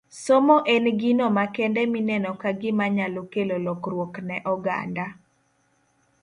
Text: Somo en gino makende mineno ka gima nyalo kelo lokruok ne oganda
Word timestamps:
Somo 0.23 0.55
en 0.73 0.85
gino 1.01 1.25
makende 1.37 1.81
mineno 1.95 2.29
ka 2.41 2.49
gima 2.59 2.85
nyalo 2.97 3.21
kelo 3.33 3.55
lokruok 3.65 4.13
ne 4.27 4.37
oganda 4.53 5.05